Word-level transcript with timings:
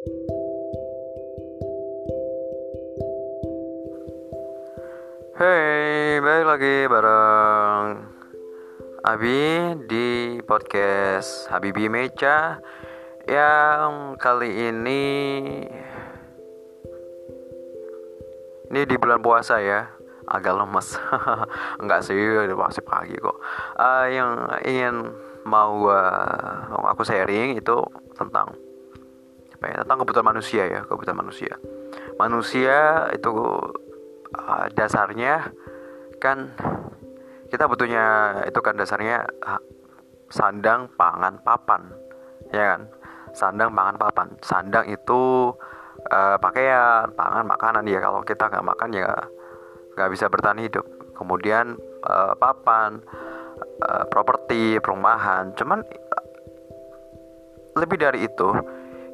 Hey, 0.00 0.16
balik 6.24 6.46
lagi 6.48 6.88
bareng 6.88 8.00
Abi 9.04 9.76
di 9.84 10.40
podcast 10.48 11.52
Habibi 11.52 11.92
Meca 11.92 12.64
yang 13.28 14.16
kali 14.16 14.72
ini 14.72 15.04
ini 18.72 18.80
di 18.88 18.96
bulan 18.96 19.20
puasa 19.20 19.60
ya. 19.60 19.84
Agak 20.24 20.64
lemes. 20.64 20.96
Enggak 21.84 22.08
sih 22.08 22.16
masih 22.56 22.80
pagi 22.88 23.20
kok. 23.20 23.36
Uh, 23.76 24.08
yang 24.08 24.48
ingin 24.64 25.12
mau 25.44 25.92
uh, 25.92 26.88
aku 26.88 27.04
sharing 27.04 27.60
itu 27.60 27.84
tentang 28.16 28.56
apa 29.60 29.66
ya 29.68 29.78
tentang 29.84 29.98
kebutuhan 30.00 30.28
manusia 30.32 30.64
ya 30.64 30.80
kebutuhan 30.88 31.20
manusia 31.20 31.52
manusia 32.16 33.08
itu 33.12 33.28
uh, 34.32 34.66
dasarnya 34.72 35.52
kan 36.16 36.48
kita 37.50 37.66
butuhnya 37.66 38.04
itu 38.46 38.60
kan 38.62 38.78
dasarnya 38.78 39.26
uh, 39.42 39.60
sandang, 40.30 40.86
pangan, 40.94 41.42
papan, 41.42 41.82
ya 42.54 42.74
kan? 42.74 42.80
Sandang, 43.34 43.74
pangan, 43.74 43.96
papan. 43.98 44.28
Sandang 44.40 44.86
itu 44.86 45.50
uh, 46.14 46.36
pakaian, 46.38 47.10
pangan, 47.14 47.44
makanan 47.44 47.84
ya. 47.90 47.98
Kalau 47.98 48.22
kita 48.22 48.46
nggak 48.46 48.66
makan 48.66 48.90
ya 48.94 49.10
nggak 49.98 50.10
bisa 50.14 50.30
bertahan 50.30 50.62
hidup. 50.62 50.86
Kemudian 51.18 51.74
uh, 52.06 52.32
papan, 52.38 53.02
uh, 53.82 54.06
properti, 54.06 54.78
perumahan. 54.78 55.52
Cuman 55.58 55.82
lebih 57.74 57.98
dari 57.98 58.26
itu, 58.26 58.48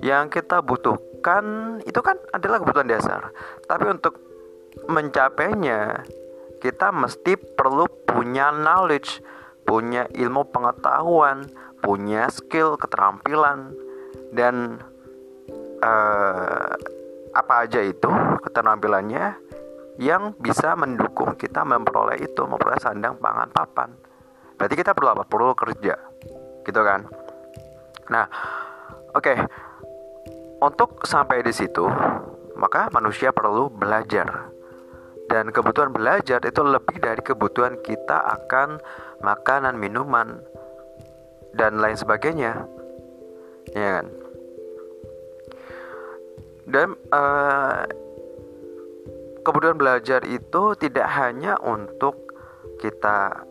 yang 0.04 0.28
kita 0.28 0.60
butuhkan 0.60 1.78
itu 1.84 2.00
kan 2.04 2.16
adalah 2.32 2.60
kebutuhan 2.60 2.90
dasar. 2.90 3.32
Tapi 3.64 3.84
untuk 3.88 4.20
mencapainya 4.88 6.04
kita 6.60 6.92
mesti 6.92 7.36
perlu 7.36 7.88
punya 8.04 8.52
knowledge, 8.52 9.20
punya 9.64 10.04
ilmu 10.12 10.48
pengetahuan, 10.52 11.48
punya 11.80 12.28
skill, 12.28 12.76
keterampilan 12.76 13.72
dan 14.32 14.80
uh, 15.80 16.72
apa 17.36 17.54
aja 17.68 17.80
itu 17.84 18.08
keterampilannya 18.44 19.36
yang 19.96 20.36
bisa 20.36 20.76
mendukung 20.76 21.36
kita 21.40 21.64
memperoleh 21.64 22.20
itu, 22.20 22.44
memperoleh 22.44 22.80
sandang, 22.80 23.16
pangan, 23.16 23.48
papan. 23.48 23.90
Berarti 24.56 24.74
kita 24.76 24.92
perlu 24.92 25.16
apa? 25.16 25.24
Perlu 25.24 25.52
kerja, 25.56 25.96
gitu 26.64 26.80
kan? 26.84 27.08
Nah, 28.12 28.24
oke. 29.16 29.24
Okay. 29.24 29.38
Untuk 30.56 31.04
sampai 31.04 31.44
di 31.44 31.52
situ, 31.52 31.84
maka 32.56 32.88
manusia 32.88 33.28
perlu 33.28 33.68
belajar 33.68 34.56
dan 35.26 35.50
kebutuhan 35.50 35.90
belajar 35.90 36.38
itu 36.42 36.62
lebih 36.62 37.02
dari 37.02 37.20
kebutuhan 37.20 37.76
kita 37.82 38.24
akan 38.40 38.78
makanan, 39.20 39.74
minuman, 39.74 40.38
dan 41.52 41.82
lain 41.82 41.98
sebagainya. 41.98 42.64
Ya 43.74 44.00
kan? 44.00 44.06
Dan 46.66 46.88
uh, 47.14 47.86
kebutuhan 49.42 49.78
belajar 49.78 50.22
itu 50.26 50.74
tidak 50.78 51.06
hanya 51.14 51.58
untuk 51.62 52.34
kita 52.82 53.46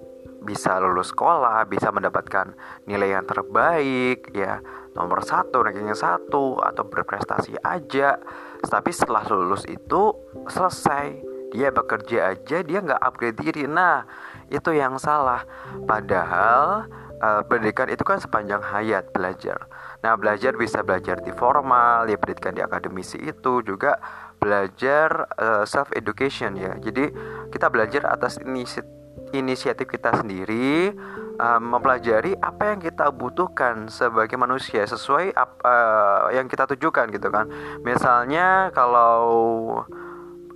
bisa 0.45 0.77
lulus 0.77 1.09
sekolah, 1.09 1.65
bisa 1.65 1.89
mendapatkan 1.89 2.53
nilai 2.85 3.17
yang 3.17 3.25
terbaik, 3.25 4.29
ya. 4.31 4.61
Nomor 4.93 5.25
satu, 5.25 5.65
ranking 5.65 5.91
satu, 5.91 6.61
atau 6.61 6.85
berprestasi 6.87 7.57
aja. 7.65 8.21
Tapi 8.61 8.89
setelah 8.93 9.25
lulus 9.27 9.65
itu 9.65 10.13
selesai. 10.47 11.35
Dia 11.55 11.71
bekerja 11.71 12.35
aja 12.35 12.57
dia 12.67 12.79
nggak 12.83 12.99
upgrade 12.99 13.37
diri. 13.39 13.63
Nah 13.65 14.03
itu 14.51 14.75
yang 14.75 14.99
salah. 14.99 15.47
Padahal 15.87 16.87
uh, 17.21 17.41
pendidikan 17.47 17.87
itu 17.87 18.03
kan 18.03 18.19
sepanjang 18.19 18.59
hayat 18.59 19.11
belajar. 19.15 19.67
Nah 20.03 20.19
belajar 20.19 20.51
bisa 20.59 20.83
belajar 20.83 21.23
di 21.23 21.31
formal 21.31 22.11
ya 22.11 22.19
pendidikan 22.19 22.53
di 22.55 22.61
akademisi 22.61 23.17
itu 23.23 23.63
juga 23.63 23.97
belajar 24.35 25.25
uh, 25.39 25.63
eh, 25.63 25.63
self 25.65 25.89
education 25.95 26.59
ya. 26.59 26.75
Jadi 26.77 27.09
kita 27.49 27.71
belajar 27.71 28.05
atas 28.05 28.37
inisiatif 28.43 29.04
inisiatif 29.39 29.87
kita 29.89 30.15
sendiri 30.15 30.93
uh, 31.39 31.59
mempelajari 31.59 32.35
apa 32.39 32.73
yang 32.75 32.79
kita 32.79 33.11
butuhkan 33.11 33.91
sebagai 33.91 34.35
manusia 34.39 34.83
sesuai 34.87 35.35
apa 35.35 35.61
uh, 35.63 36.21
yang 36.31 36.47
kita 36.47 36.67
tujukan 36.75 37.11
gitu 37.11 37.27
kan. 37.31 37.47
Misalnya 37.83 38.71
kalau 38.71 39.19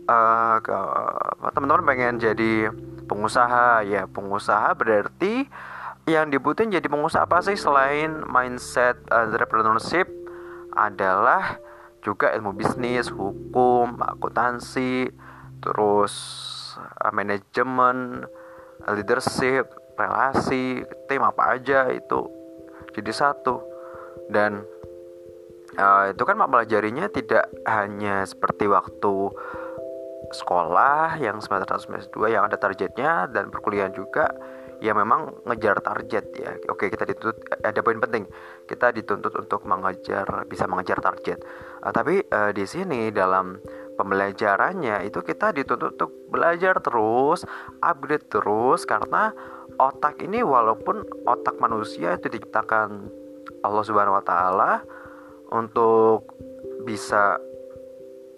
uh, 0.07 0.57
teman-teman 1.51 1.85
pengen 1.85 2.15
jadi 2.19 2.71
pengusaha 3.09 3.83
ya 3.85 4.05
pengusaha 4.05 4.77
berarti 4.77 5.49
yang 6.07 6.29
dibutuhin 6.33 6.73
jadi 6.73 6.85
pengusaha 6.89 7.25
apa 7.25 7.41
sih 7.45 7.57
selain 7.57 8.25
mindset 8.25 8.97
entrepreneurship? 9.09 10.09
Adalah 10.69 11.59
juga 11.99 12.31
ilmu 12.31 12.55
bisnis, 12.55 13.11
hukum, 13.11 13.99
akuntansi, 13.99 15.11
terus 15.59 16.13
manajemen, 17.11 18.23
leadership, 18.87 19.67
relasi, 19.99 20.87
tim 21.11 21.21
apa 21.25 21.59
aja 21.59 21.91
itu 21.91 22.29
jadi 22.95 23.11
satu. 23.11 23.59
Dan 24.29 24.63
uh, 25.75 26.05
itu 26.13 26.23
kan 26.23 26.37
mempelajarinya 26.39 27.11
tidak 27.11 27.49
hanya 27.67 28.23
seperti 28.23 28.69
waktu 28.69 29.33
sekolah 30.29 31.17
yang 31.17 31.41
semester 31.41 31.65
1 31.65 31.85
semester 31.89 32.11
2 32.21 32.35
yang 32.37 32.45
ada 32.45 32.61
targetnya 32.61 33.25
dan 33.33 33.49
perkuliahan 33.49 33.89
juga 33.97 34.29
ya 34.79 34.95
memang 34.95 35.43
ngejar 35.43 35.81
target 35.83 36.25
ya. 36.37 36.51
Oke 36.71 36.87
kita 36.87 37.03
dituntut 37.03 37.49
ada 37.65 37.79
poin 37.83 37.99
penting. 37.99 38.23
Kita 38.69 38.93
dituntut 38.93 39.33
untuk 39.35 39.65
mengejar 39.67 40.47
bisa 40.47 40.69
mengejar 40.69 41.03
target. 41.03 41.41
Uh, 41.83 41.91
tapi 41.91 42.23
uh, 42.31 42.53
di 42.55 42.63
sini 42.63 43.09
dalam 43.11 43.59
pembelajarannya 43.99 45.03
itu 45.03 45.19
kita 45.19 45.51
dituntut 45.51 45.99
untuk 45.99 46.11
belajar 46.31 46.79
terus 46.79 47.43
upgrade 47.83 48.31
terus 48.31 48.87
karena 48.87 49.35
otak 49.75 50.23
ini 50.23 50.39
walaupun 50.39 51.03
otak 51.27 51.59
manusia 51.59 52.15
itu 52.15 52.31
diciptakan 52.31 53.11
Allah 53.59 53.83
Subhanahu 53.83 54.15
Wa 54.19 54.25
Taala 54.25 54.73
untuk 55.51 56.31
bisa 56.87 57.35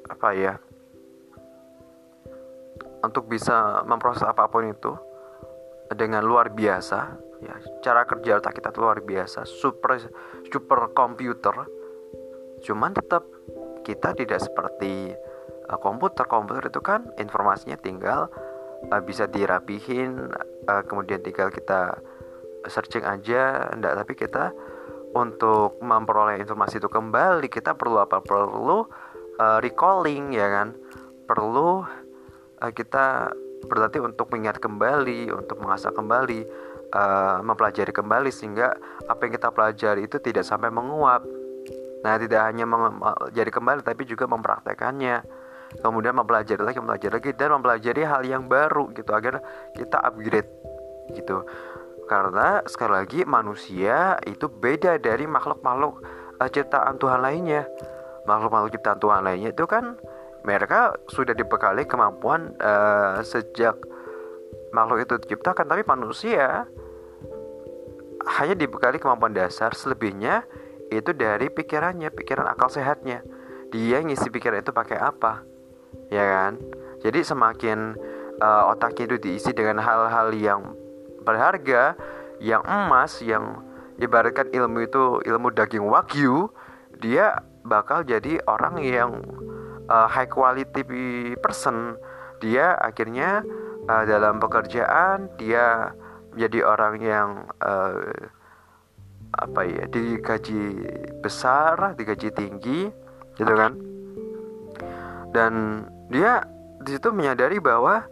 apa 0.09 0.29
ya 0.33 0.57
untuk 3.05 3.29
bisa 3.29 3.85
memproses 3.85 4.25
apa 4.25 4.49
pun 4.49 4.65
itu 4.65 4.93
dengan 5.93 6.25
luar 6.25 6.49
biasa 6.49 6.99
ya 7.41 7.55
cara 7.81 8.05
kerja 8.05 8.37
otak 8.37 8.57
kita 8.57 8.69
luar 8.77 9.01
biasa 9.01 9.45
super 9.45 9.97
super 10.49 10.93
komputer. 10.93 11.53
Cuman 12.61 12.93
tetap 12.93 13.25
kita 13.81 14.13
tidak 14.13 14.39
seperti 14.45 15.17
uh, 15.71 15.79
komputer 15.79 16.27
komputer 16.27 16.67
itu 16.67 16.83
kan 16.83 17.07
informasinya 17.15 17.79
tinggal 17.79 18.27
uh, 18.91 19.01
bisa 19.01 19.25
dirapihin 19.31 20.29
uh, 20.67 20.83
kemudian 20.83 21.23
tinggal 21.23 21.47
kita 21.47 21.95
searching 22.67 23.07
aja 23.07 23.71
enggak 23.71 23.95
tapi 23.97 24.13
kita 24.13 24.53
untuk 25.15 25.79
memperoleh 25.81 26.39
informasi 26.39 26.77
itu 26.77 26.87
kembali 26.91 27.47
kita 27.47 27.75
perlu 27.79 28.03
apa 28.03 28.19
perlu 28.19 28.85
uh, 29.39 29.57
recalling 29.63 30.35
ya 30.35 30.47
kan 30.51 30.75
perlu 31.25 31.87
uh, 32.61 32.71
kita 32.71 33.31
berarti 33.65 34.01
untuk 34.01 34.29
mengingat 34.33 34.57
kembali, 34.57 35.29
untuk 35.33 35.61
mengasah 35.61 35.93
kembali, 35.93 36.39
uh, 36.93 37.39
mempelajari 37.45 37.93
kembali 37.93 38.29
sehingga 38.33 38.73
apa 39.05 39.21
yang 39.25 39.33
kita 39.37 39.49
pelajari 39.53 40.01
itu 40.09 40.17
tidak 40.17 40.45
sampai 40.45 40.73
menguap. 40.73 41.21
Nah, 42.01 42.17
tidak 42.17 42.41
hanya 42.49 42.65
mempelajari 42.65 43.51
kembali 43.53 43.81
tapi 43.85 44.03
juga 44.09 44.25
mempraktekannya. 44.25 45.40
Kemudian 45.79 46.11
mempelajari 46.11 46.59
lagi, 46.59 46.77
mempelajari 46.83 47.13
lagi 47.15 47.31
dan 47.39 47.49
mempelajari 47.55 48.01
hal 48.03 48.21
yang 48.27 48.43
baru 48.51 48.91
gitu 48.91 49.11
agar 49.15 49.39
kita 49.71 50.03
upgrade 50.03 50.51
gitu. 51.15 51.47
Karena 52.11 52.59
sekali 52.67 52.91
lagi 52.91 53.19
manusia 53.23 54.19
itu 54.27 54.51
beda 54.51 54.99
dari 54.99 55.23
makhluk-makhluk 55.23 56.03
uh, 56.43 56.49
ciptaan 56.51 56.99
Tuhan 56.99 57.23
lainnya. 57.23 57.63
Makhluk-makhluk 58.27 58.75
ciptaan 58.75 58.99
Tuhan 58.99 59.21
lainnya 59.23 59.49
itu 59.55 59.63
kan 59.63 59.95
mereka 60.43 60.97
sudah 61.07 61.31
dibekali 61.31 61.87
kemampuan 61.87 62.51
uh, 62.59 63.23
sejak 63.23 63.77
makhluk 64.73 65.05
itu 65.05 65.13
diciptakan 65.23 65.67
tapi 65.67 65.83
manusia 65.85 66.65
hanya 68.39 68.55
dibekali 68.57 68.97
kemampuan 68.97 69.33
dasar 69.33 69.73
selebihnya 69.73 70.45
itu 70.89 71.11
dari 71.15 71.47
pikirannya 71.51 72.09
pikiran 72.11 72.47
akal 72.49 72.71
sehatnya 72.71 73.21
dia 73.71 74.03
ngisi 74.03 74.27
pikiran 74.31 74.63
itu 74.63 74.73
pakai 74.73 74.97
apa 74.99 75.50
ya 76.11 76.23
kan? 76.27 76.59
Jadi 77.01 77.25
semakin 77.25 77.97
uh, 78.43 78.69
otaknya 78.69 79.15
itu 79.15 79.17
diisi 79.17 79.51
dengan 79.55 79.81
hal-hal 79.81 80.29
yang 80.35 80.61
berharga 81.25 81.97
yang 82.41 82.61
emas 82.65 83.21
yang 83.21 83.61
ibaratkan 84.01 84.49
ilmu 84.49 84.85
itu 84.85 85.21
ilmu 85.25 85.53
daging 85.53 85.85
wagyu 85.85 86.49
dia 86.97 87.41
bakal 87.61 88.01
jadi 88.01 88.41
orang 88.49 88.81
yang 88.81 89.21
uh, 89.89 90.09
high 90.09 90.29
quality 90.29 90.81
person. 91.41 91.97
Dia 92.41 92.73
akhirnya 92.77 93.45
uh, 93.85 94.03
dalam 94.05 94.41
pekerjaan 94.41 95.29
dia 95.37 95.93
menjadi 96.33 96.59
orang 96.65 96.95
yang 97.01 97.29
uh, 97.61 98.09
apa 99.31 99.61
ya 99.63 99.87
digaji 99.87 100.83
besar 101.23 101.93
digaji 101.95 102.33
tinggi 102.33 102.89
gitu 103.37 103.53
kan? 103.53 103.77
Dan 105.31 105.85
dia 106.11 106.43
di 106.83 106.91
situ 106.93 107.09
menyadari 107.15 107.57
bahwa 107.63 108.05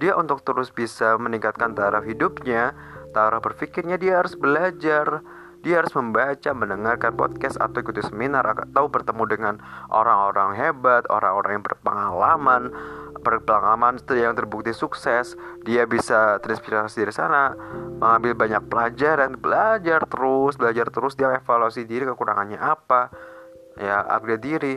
dia 0.00 0.16
untuk 0.16 0.40
terus 0.42 0.72
bisa 0.72 1.14
meningkatkan 1.20 1.76
taraf 1.76 2.02
hidupnya 2.08 2.72
taraf 3.12 3.44
berpikirnya 3.44 4.00
dia 4.00 4.18
harus 4.24 4.34
belajar 4.34 5.20
dia 5.62 5.78
harus 5.78 5.94
membaca, 5.94 6.50
mendengarkan 6.50 7.14
podcast 7.14 7.54
atau 7.54 7.86
ikuti 7.86 8.02
seminar 8.02 8.42
atau 8.42 8.90
bertemu 8.90 9.24
dengan 9.30 9.54
orang-orang 9.94 10.58
hebat, 10.58 11.06
orang-orang 11.06 11.62
yang 11.62 11.64
berpengalaman, 11.64 12.62
berpengalaman 13.22 14.02
yang 14.10 14.34
terbukti 14.34 14.74
sukses. 14.74 15.38
Dia 15.62 15.86
bisa 15.86 16.42
terinspirasi 16.42 17.06
dari 17.06 17.14
sana, 17.14 17.54
mengambil 18.02 18.34
banyak 18.34 18.62
pelajaran, 18.66 19.38
belajar 19.38 20.02
terus, 20.10 20.58
belajar 20.58 20.90
terus, 20.90 21.14
dia 21.14 21.30
evaluasi 21.30 21.86
diri 21.86 22.10
kekurangannya 22.10 22.58
apa, 22.58 23.14
ya 23.78 24.02
upgrade 24.02 24.42
diri. 24.42 24.76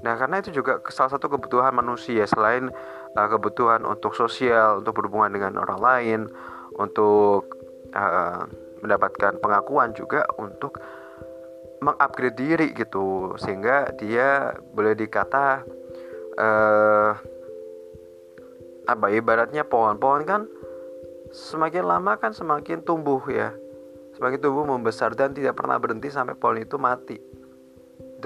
Nah, 0.00 0.16
karena 0.16 0.40
itu 0.40 0.50
juga 0.54 0.80
salah 0.88 1.12
satu 1.12 1.28
kebutuhan 1.28 1.76
manusia 1.76 2.24
selain 2.24 2.72
uh, 3.14 3.28
kebutuhan 3.28 3.84
untuk 3.84 4.16
sosial, 4.16 4.80
untuk 4.80 4.96
berhubungan 4.96 5.32
dengan 5.36 5.52
orang 5.60 5.80
lain, 5.80 6.20
untuk 6.76 7.44
uh, 7.92 8.48
mendapatkan 8.80 9.36
pengakuan 9.38 9.92
juga 9.92 10.24
untuk 10.40 10.80
mengupgrade 11.80 12.36
diri 12.36 12.68
gitu 12.76 13.36
sehingga 13.40 13.88
dia 13.96 14.52
boleh 14.76 14.92
dikata 14.92 15.64
uh, 16.36 17.12
apa 18.84 19.06
ibaratnya 19.12 19.64
pohon-pohon 19.64 20.22
kan 20.28 20.42
semakin 21.32 21.88
lama 21.88 22.20
kan 22.20 22.36
semakin 22.36 22.84
tumbuh 22.84 23.20
ya 23.32 23.56
semakin 24.16 24.40
tumbuh 24.44 24.68
membesar 24.68 25.16
dan 25.16 25.32
tidak 25.32 25.56
pernah 25.56 25.80
berhenti 25.80 26.12
sampai 26.12 26.36
pohon 26.36 26.60
itu 26.60 26.76
mati 26.76 27.16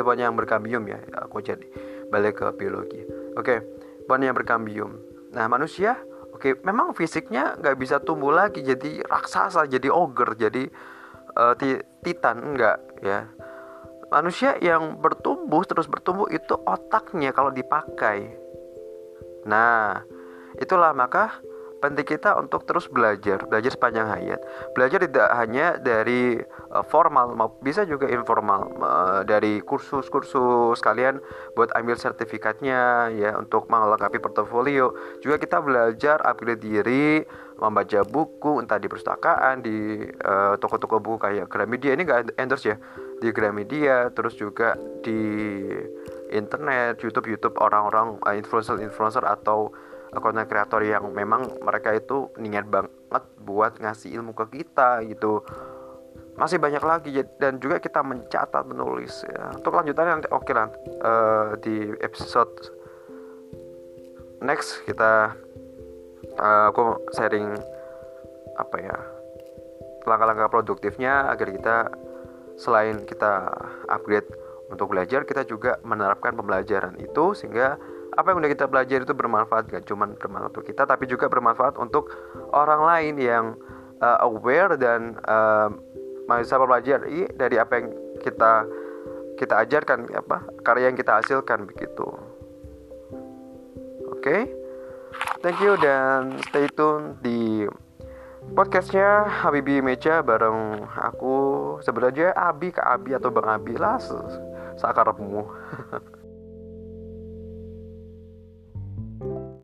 pohon 0.02 0.18
yang 0.18 0.34
berkambium 0.34 0.82
ya 0.88 0.98
aku 1.20 1.44
jadi 1.44 1.66
balik 2.10 2.42
ke 2.42 2.46
biologi 2.56 3.04
oke 3.38 3.62
pohon 4.08 4.22
yang 4.24 4.34
berkambium 4.34 4.98
nah 5.30 5.46
manusia 5.46 5.98
Oke, 6.34 6.58
memang 6.66 6.90
fisiknya 6.98 7.54
nggak 7.56 7.78
bisa 7.78 8.02
tumbuh 8.02 8.34
lagi 8.34 8.60
jadi 8.60 9.06
raksasa, 9.06 9.70
jadi 9.70 9.86
ogre, 9.86 10.34
jadi 10.34 10.66
uh, 11.38 11.54
titan 12.02 12.36
enggak 12.42 12.82
ya. 13.00 13.30
Manusia 14.10 14.58
yang 14.58 14.98
bertumbuh 14.98 15.62
terus 15.62 15.86
bertumbuh 15.86 16.26
itu 16.28 16.58
otaknya 16.66 17.30
kalau 17.30 17.54
dipakai. 17.54 18.34
Nah, 19.46 20.02
itulah 20.58 20.90
maka 20.90 21.38
penting 21.84 22.08
kita 22.16 22.40
untuk 22.40 22.64
terus 22.64 22.88
belajar, 22.88 23.44
belajar 23.44 23.68
sepanjang 23.68 24.08
hayat. 24.08 24.40
Belajar 24.72 25.04
tidak 25.04 25.28
hanya 25.36 25.76
dari 25.76 26.40
uh, 26.72 26.80
formal, 26.88 27.36
bisa 27.60 27.84
juga 27.84 28.08
informal 28.08 28.72
uh, 28.80 29.20
dari 29.20 29.60
kursus-kursus 29.60 30.80
kalian 30.80 31.20
buat 31.52 31.68
ambil 31.76 32.00
sertifikatnya 32.00 33.12
ya 33.12 33.36
untuk 33.36 33.68
melengkapi 33.68 34.16
portofolio. 34.16 34.96
Juga 35.20 35.36
kita 35.36 35.60
belajar 35.60 36.24
upgrade 36.24 36.64
diri, 36.64 37.20
membaca 37.60 38.00
buku 38.08 38.64
entah 38.64 38.80
di 38.80 38.88
perpustakaan, 38.88 39.60
di 39.60 40.08
uh, 40.24 40.56
toko-toko 40.56 41.04
buku 41.04 41.18
kayak 41.20 41.52
Gramedia 41.52 41.92
ini 41.92 42.08
enggak 42.08 42.32
endorse 42.40 42.72
ya, 42.72 42.76
di 43.20 43.28
Gramedia, 43.28 44.08
terus 44.16 44.32
juga 44.40 44.72
di 45.04 45.20
internet, 46.32 46.98
YouTube, 47.04 47.28
YouTube 47.28 47.60
orang-orang 47.60 48.16
uh, 48.24 48.34
influencer-influencer 48.34 49.22
atau 49.22 49.68
konten 50.12 50.46
kreator 50.46 50.82
yang 50.84 51.08
memang 51.10 51.60
mereka 51.62 51.94
itu 51.94 52.30
niat 52.38 52.66
banget 52.68 53.24
buat 53.40 53.78
ngasih 53.78 54.14
ilmu 54.20 54.36
ke 54.36 54.62
kita 54.62 55.02
gitu 55.06 55.42
masih 56.34 56.58
banyak 56.58 56.82
lagi 56.82 57.22
dan 57.38 57.62
juga 57.62 57.78
kita 57.78 58.02
mencatat 58.02 58.66
menulis 58.66 59.22
ya. 59.22 59.54
untuk 59.54 59.78
lanjutannya 59.78 60.18
nanti 60.18 60.28
oke 60.34 60.42
okay 60.42 60.54
lah 60.54 60.68
uh, 61.06 61.48
di 61.62 61.94
episode 62.02 62.50
next 64.42 64.82
kita 64.82 65.30
uh, 66.42 66.74
aku 66.74 66.98
sharing 67.14 67.54
apa 68.58 68.76
ya 68.82 68.96
langkah-langkah 70.04 70.50
produktifnya 70.50 71.30
agar 71.30 71.48
kita 71.54 71.76
selain 72.58 73.02
kita 73.06 73.50
upgrade 73.86 74.26
untuk 74.70 74.90
belajar 74.90 75.22
kita 75.22 75.46
juga 75.46 75.78
menerapkan 75.86 76.34
pembelajaran 76.34 76.98
itu 76.98 77.34
sehingga 77.38 77.78
apa 78.12 78.26
yang 78.30 78.38
udah 78.44 78.52
kita 78.52 78.66
belajar 78.68 78.98
itu 79.02 79.14
bermanfaat 79.16 79.64
gak 79.72 79.84
cuma 79.88 80.06
bermanfaat 80.06 80.52
untuk 80.52 80.64
kita 80.68 80.84
tapi 80.84 81.08
juga 81.08 81.26
bermanfaat 81.26 81.80
untuk 81.80 82.12
orang 82.52 82.82
lain 82.84 83.14
yang 83.18 83.44
uh, 84.04 84.18
aware 84.22 84.76
dan 84.76 85.16
uh, 85.24 85.72
bisa 86.28 86.56
belajar 86.60 87.04
dari 87.36 87.56
apa 87.60 87.72
yang 87.80 87.86
kita 88.20 88.52
kita 89.34 89.54
ajarkan 89.66 90.08
apa 90.14 90.46
karya 90.62 90.88
yang 90.88 90.96
kita 90.96 91.20
hasilkan 91.20 91.66
begitu. 91.68 92.06
Oke? 94.08 94.22
Okay? 94.22 94.42
thank 95.42 95.60
you 95.60 95.76
dan 95.78 96.40
stay 96.48 96.66
tune 96.72 97.18
di 97.20 97.68
podcastnya 98.56 99.28
Habibi 99.28 99.84
Meja 99.84 100.24
bareng 100.24 100.88
aku. 100.96 101.36
Sebenarnya 101.84 102.32
Abi 102.32 102.72
ke 102.72 102.80
Abi 102.80 103.12
atau 103.12 103.28
Bang 103.28 103.50
Abi 103.50 103.76
lah 103.76 104.00
sakarepmu 104.74 105.42